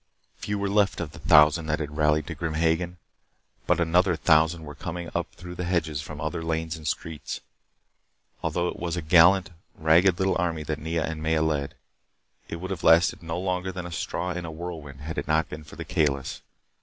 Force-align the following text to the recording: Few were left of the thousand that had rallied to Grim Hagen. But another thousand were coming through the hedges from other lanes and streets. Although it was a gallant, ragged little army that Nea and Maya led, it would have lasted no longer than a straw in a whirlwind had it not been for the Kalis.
Few 0.37 0.57
were 0.57 0.67
left 0.67 0.99
of 0.99 1.11
the 1.11 1.19
thousand 1.19 1.67
that 1.67 1.79
had 1.79 1.95
rallied 1.95 2.25
to 2.25 2.33
Grim 2.33 2.55
Hagen. 2.55 2.97
But 3.67 3.79
another 3.79 4.15
thousand 4.15 4.63
were 4.63 4.73
coming 4.73 5.11
through 5.35 5.53
the 5.53 5.63
hedges 5.65 6.01
from 6.01 6.19
other 6.19 6.41
lanes 6.41 6.75
and 6.75 6.87
streets. 6.87 7.39
Although 8.41 8.67
it 8.69 8.79
was 8.79 8.97
a 8.97 9.03
gallant, 9.03 9.51
ragged 9.75 10.17
little 10.17 10.35
army 10.39 10.63
that 10.63 10.79
Nea 10.79 11.03
and 11.05 11.21
Maya 11.21 11.43
led, 11.43 11.75
it 12.49 12.55
would 12.55 12.71
have 12.71 12.83
lasted 12.83 13.21
no 13.21 13.39
longer 13.39 13.71
than 13.71 13.85
a 13.85 13.91
straw 13.91 14.31
in 14.31 14.43
a 14.43 14.49
whirlwind 14.49 15.01
had 15.01 15.19
it 15.19 15.27
not 15.27 15.49
been 15.49 15.63
for 15.63 15.75
the 15.75 15.85
Kalis. 15.85 16.41